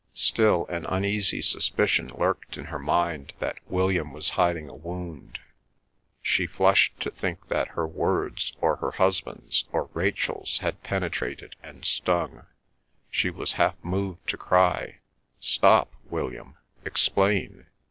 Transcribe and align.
Still, 0.15 0.65
an 0.65 0.87
uneasy 0.87 1.43
suspicion 1.43 2.07
lurked 2.17 2.57
in 2.57 2.65
her 2.65 2.79
mind 2.79 3.33
that 3.37 3.59
William 3.67 4.11
was 4.11 4.31
hiding 4.31 4.67
a 4.67 4.73
wound. 4.73 5.37
She 6.23 6.47
flushed 6.47 6.99
to 7.01 7.11
think 7.11 7.49
that 7.49 7.67
her 7.77 7.85
words, 7.85 8.55
or 8.61 8.77
her 8.77 8.89
husband's, 8.93 9.65
or 9.71 9.91
Rachel's 9.93 10.57
had 10.57 10.81
penetrated 10.81 11.55
and 11.61 11.85
stung. 11.85 12.47
She 13.11 13.29
was 13.29 13.51
half 13.51 13.75
moved 13.83 14.27
to 14.31 14.37
cry, 14.37 15.01
"Stop, 15.39 15.93
William; 16.09 16.57
explain!" 16.83 17.67